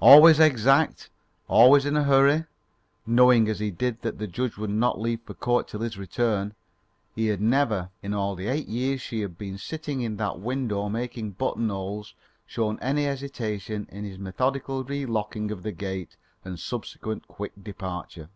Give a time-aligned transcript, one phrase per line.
[0.00, 1.08] Always exact,
[1.46, 2.46] always in a hurry
[3.06, 6.56] knowing as he did that the judge would not leave for court till his return
[7.14, 10.88] he had never, in all the eight years she had been sitting in that window
[10.88, 12.12] making button holes,
[12.44, 18.30] shown any hesitation in his methodical relocking of the gate and subsequent quick departure.